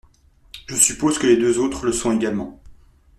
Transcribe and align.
Je 0.65 0.73
suppose 0.75 1.19
que 1.19 1.27
les 1.27 1.37
deux 1.37 1.59
autres 1.59 1.85
le 1.85 1.91
sont 1.91 2.11
également. 2.11 2.59